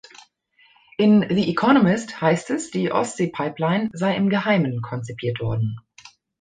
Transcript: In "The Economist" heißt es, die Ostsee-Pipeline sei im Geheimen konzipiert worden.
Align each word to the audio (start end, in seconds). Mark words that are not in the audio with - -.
In 0.97 1.19
"The 1.29 1.47
Economist" 1.51 2.21
heißt 2.21 2.49
es, 2.49 2.71
die 2.71 2.91
Ostsee-Pipeline 2.91 3.91
sei 3.93 4.15
im 4.15 4.29
Geheimen 4.31 4.81
konzipiert 4.81 5.39
worden. 5.39 5.77